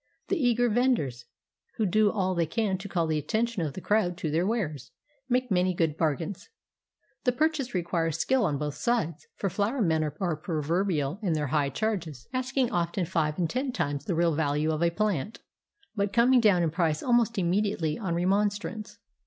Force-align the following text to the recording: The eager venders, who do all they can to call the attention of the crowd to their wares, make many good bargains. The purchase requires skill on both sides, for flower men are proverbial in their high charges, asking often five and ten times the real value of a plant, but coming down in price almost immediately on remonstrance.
The 0.29 0.35
eager 0.35 0.67
venders, 0.67 1.25
who 1.75 1.85
do 1.85 2.09
all 2.09 2.33
they 2.33 2.47
can 2.47 2.79
to 2.79 2.89
call 2.89 3.05
the 3.05 3.19
attention 3.19 3.61
of 3.61 3.73
the 3.73 3.81
crowd 3.81 4.17
to 4.17 4.31
their 4.31 4.47
wares, 4.47 4.89
make 5.29 5.51
many 5.51 5.75
good 5.75 5.95
bargains. 5.95 6.49
The 7.23 7.31
purchase 7.31 7.75
requires 7.75 8.17
skill 8.17 8.43
on 8.45 8.57
both 8.57 8.73
sides, 8.73 9.27
for 9.35 9.47
flower 9.47 9.79
men 9.79 10.03
are 10.03 10.09
proverbial 10.37 11.19
in 11.21 11.33
their 11.33 11.45
high 11.53 11.69
charges, 11.69 12.27
asking 12.33 12.71
often 12.71 13.05
five 13.05 13.37
and 13.37 13.47
ten 13.47 13.71
times 13.73 14.05
the 14.05 14.15
real 14.15 14.33
value 14.33 14.71
of 14.71 14.81
a 14.81 14.89
plant, 14.89 15.41
but 15.95 16.13
coming 16.13 16.39
down 16.41 16.63
in 16.63 16.71
price 16.71 17.03
almost 17.03 17.37
immediately 17.37 17.99
on 17.99 18.15
remonstrance. 18.15 18.97